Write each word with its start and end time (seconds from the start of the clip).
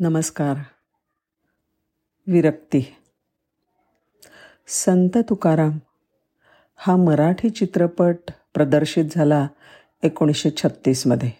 नमस्कार. 0.00 0.56
विरक्ती. 2.26 2.96
संत 4.68 5.18
तुकाराम 5.28 5.78
हा 6.76 6.96
मराठी 6.96 7.50
चित्रपट 7.50 8.16
प्रदर्शित 8.54 9.04
झाला 9.10 9.48
एकोणीसशे 10.02 10.50
छत्तीसमध्ये 10.50 11.30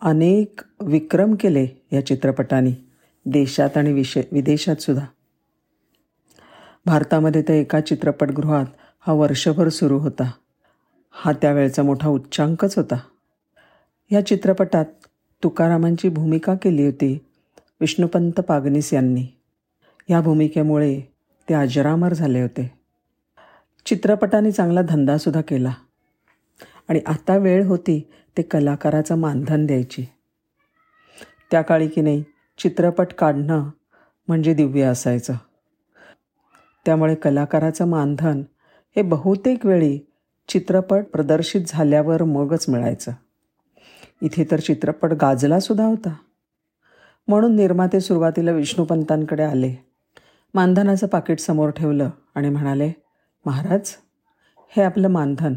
अनेक 0.00 0.60
विक्रम 0.80 1.34
केले 1.34 1.66
या 1.92 2.06
चित्रपटाने 2.06 2.86
देशात 3.26 3.76
आणि 3.76 3.92
विशे 3.92 4.22
विदेशातसुद्धा 4.32 5.06
भारतामध्ये 6.86 7.42
तर 7.42 7.52
एका 7.52 7.80
चित्रपटगृहात 7.80 8.66
हा 9.00 9.12
वर्षभर 9.12 9.68
सुरू 9.68 9.98
होता. 9.98 10.30
हा 11.10 11.32
त्यावेळचा 11.32 11.82
मोठा 11.82 12.08
उच्चांकच 12.08 12.76
होता. 12.76 12.98
या 14.10 14.26
चित्रपटात 14.26 14.84
तुकारामांची 15.42 16.08
भूमिका 16.08 16.54
केली 16.54 16.86
होती. 16.86 17.26
विष्णुपंत 17.80 18.32
पागनीस 18.32 18.94
यांनी. 18.94 19.26
या 20.08 20.20
भूमिकेमुळे 20.20 21.00
ते 21.48 21.54
अजरामर 21.54 22.14
झाले 22.14 22.42
होते. 22.42 22.72
चित्रपटाने 23.86 24.52
चांगला 24.52 24.82
धंदासुद्धा 24.82 25.40
केला. 25.40 25.72
आणि 26.88 27.00
आता 27.06 27.36
वेळ 27.36 27.64
होती 27.64 28.10
ते 28.36 28.42
कलाकाराचं 28.42 29.14
मानधन 29.14 29.66
द्यायची. 29.66 30.06
त्या 31.50 31.62
काळी 31.62 31.88
की 31.88 32.00
नाही 32.00 32.24
चित्रपट 32.58 33.12
काढणं 33.12 33.70
म्हणजे 34.28 34.54
दिव्य 34.54 34.82
असायचं. 34.82 35.34
त्यामुळे 36.86 37.14
कलाकाराचं 37.14 37.86
मानधन 37.86 38.42
हे 38.96 39.02
बहुतेक 39.02 39.66
वेळी 39.66 39.98
चित्रपट 40.48 41.04
प्रदर्शित 41.12 41.60
झाल्यावर 41.66 42.22
मगच 42.24 42.68
मिळायचं. 42.68 43.12
इथे 44.22 44.46
तर 44.50 44.60
चित्रपट 44.60 45.12
गाजलासुद्धा 45.12 45.84
होता. 45.84 46.14
म्हणून 47.30 47.56
निर्माते 47.56 48.00
सुरुवातीला 48.00 48.50
विष्णुपंतांकडे 48.50 49.42
आले. 49.42 49.74
मानधनाचं 50.54 51.06
पाकिट 51.06 51.38
समोर 51.38 51.70
ठेवलं 51.70 52.10
आणि 52.34 52.48
म्हणाले 52.48 52.92
महाराज 53.46 53.94
हे 54.68 54.82
आपलं 54.82 55.08
मानधन. 55.08 55.54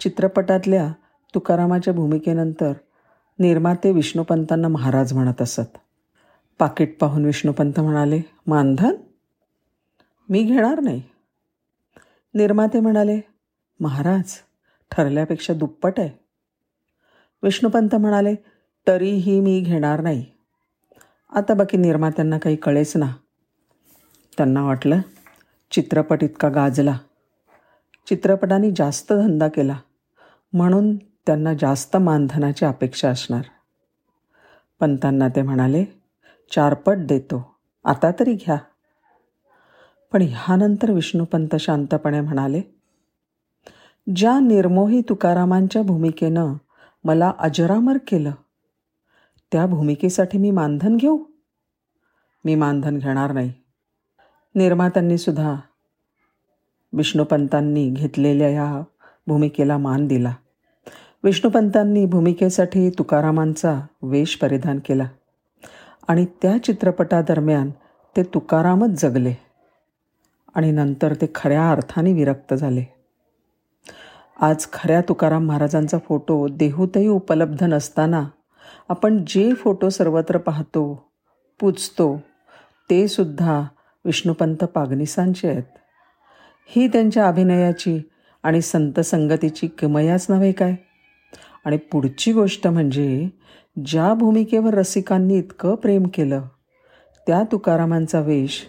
चित्रपटातल्या 0.00 0.92
तुकारामाच्या 1.34 1.94
भूमिकेनंतर 1.94 2.72
निर्माते 3.38 3.92
विष्णुपंतांना 3.92 4.68
महाराज 4.68 5.12
म्हणत 5.12 5.42
असत. 5.42 5.78
पाकिट 6.58 6.98
पाहून 6.98 7.24
विष्णुपंत 7.24 7.80
म्हणाले 7.80 8.20
मानधन? 8.46 8.94
मी 10.28 10.42
घेणार 10.42 10.80
नाही. 10.80 11.02
निर्माते 12.34 12.80
म्हणाले 12.80 13.20
महाराज 13.80 14.32
ठरल्यापेक्षा 14.90 15.54
दुप्पट 15.54 16.00
आहे. 16.00 16.10
विष्णुपंत 17.42 17.94
म्हणाले 17.94 18.34
तरीही 18.88 19.40
मी 19.40 19.60
घेणार 19.60 20.00
नाही. 20.00 20.33
आता 21.34 21.54
बाकी 21.54 21.76
निर्मात्यांना 21.76 22.38
काही 22.38 22.56
कळेच 22.56 22.96
ना. 22.96 23.12
त्यांना 24.36 24.64
वाटलं 24.64 25.00
चित्रपट 25.70 26.24
इतका 26.24 26.48
गाजला. 26.48 26.98
चित्रपटाने 28.06 28.70
जास्त 28.76 29.12
धंदा 29.12 29.48
केला. 29.48 29.78
म्हणून 30.52 30.96
त्यांना 30.96 31.54
जास्त 31.54 31.96
मानधनाची 31.96 32.64
अपेक्षा 32.64 33.10
असणार. 33.10 33.42
पंतांना 34.80 35.28
ते 35.28 35.42
म्हणाले 35.42 35.84
चारपट 36.52 36.96
देतो. 36.98 37.56
आता 37.84 38.10
तरी 38.20 38.34
घ्या. 38.34 38.56
पण 40.12 40.22
ह्यानंतर 40.22 40.90
विष्णुपंत 40.90 41.56
शांतपणे 41.56 42.20
म्हणाले 42.20 42.62
ज्या 44.16 44.40
निर्मोही 44.40 45.02
तुकारामांच्या 45.08 45.82
भूमिकेनं 45.82 46.54
मला 47.04 47.32
अजरामर 47.38 47.98
केलं 48.08 48.30
त्या 49.54 49.66
भूमिकेसाठी 49.66 50.38
मी 50.38 50.50
मानधन 50.50 50.96
घेऊ? 50.96 51.18
मी 52.44 52.54
मानधन 52.54 52.98
घेणार 52.98 53.32
नाही. 53.32 53.52
निर्मात्यांनी 54.54 55.18
सुद्धा 55.18 55.54
विष्णुपंतांनी 56.92 57.90
घेतलेल्या 57.90 58.48
या 58.48 58.82
भूमिकेला 59.26 59.78
मान 59.78 60.06
दिला. 60.06 60.34
विष्णुपंतांनी 61.24 62.06
भूमिकेसाठी 62.06 62.90
तुकारामांचा 62.90 63.80
वेश 64.02 64.36
परिधान 64.36 64.80
केला 64.84 65.08
आणि 66.08 66.26
त्या 66.42 66.64
चित्रपटादरम्यान 66.64 67.70
ते 68.16 68.22
तुकारामच 68.22 69.02
जगले 69.02 69.34
आणि 70.54 70.70
नंतर 70.70 71.14
ते 71.14 71.26
खऱ्या 71.34 71.70
अर्थाने 71.70 72.12
विरक्त 72.12 72.54
झाले. 72.54 72.84
आज 74.40 74.66
खऱ्या 74.72 75.00
तुकाराम 75.00 75.46
महाराजांचा 75.46 75.98
फोटो 75.98 76.48
देहूतही 76.48 77.08
उपलब्ध 77.08 77.64
नसताना 77.64 78.28
आपण 78.88 79.24
जे 79.26 79.52
फोटो 79.52 79.90
सर्वत्र 79.90 80.38
पाहतो 80.38 81.12
पूजतो 81.60 82.20
ते 82.90 83.08
सुद्धा 83.08 83.62
विष्णुपंत 84.04 84.56
पागनिसांचे 84.56 85.48
आहेत. 85.48 85.62
ही 86.66 86.88
त्यांच्या 86.88 87.28
अभिनयाची 87.28 88.00
आणि 88.42 88.62
संत 88.62 89.00
संगतीची 89.00 89.66
किमयाच 89.66 90.26
नव्हे 90.28 90.52
काय? 90.52 90.74
आणि 91.64 91.76
पुढची 91.76 92.32
गोष्ट 92.32 92.66
म्हणजे 92.66 93.28
ज्या 93.86 94.14
भूमिकेवर 94.14 94.74
रसिकांनी 94.74 95.38
इतकं 95.38 95.74
प्रेम 95.74 96.06
केलं 96.14 96.42
त्या 97.26 97.42
तुकारामांचा 97.52 98.20
वेश 98.20 98.66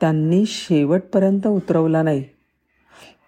त्यांनी 0.00 0.44
शेवटपर्यंत 0.46 1.46
उतरवला 1.46 2.02
नाही. 2.02 2.24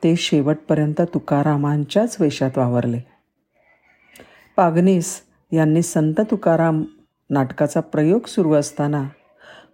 ते 0.05 0.17
शेवटपर्यंत 0.17 1.01
तुकारामांच्याच 1.01 2.17
वेशात 2.21 2.59
वावरले. 2.59 3.01
पागनीस 4.57 5.26
यांनी 5.53 5.83
संत 5.83 6.15
तुकाराम 6.19 6.85
नाटकाचा 7.31 7.81
प्रयोग 7.81 8.21
सुरू 8.27 8.53
असताना 8.53 9.09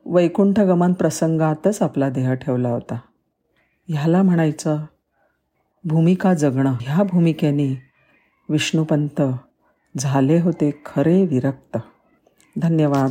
वैकुंठगमन 0.06 0.92
प्रसंगातच 0.92 1.82
आपला 1.82 2.10
देह 2.10 2.32
ठेवला 2.32 2.68
होता. 2.68 2.98
ह्याला 3.88 4.22
म्हणायचं 4.22 4.84
भूमिका 5.84 6.34
जगणं. 6.34 6.74
ह्या 6.80 7.04
भूमिकेने 7.04 7.82
विष्णुपंत 8.48 9.22
झाले 9.98 10.40
होते 10.40 10.82
खरे 10.86 11.26
विरक्त. 11.26 11.78
धन्यवाद. 12.58 13.10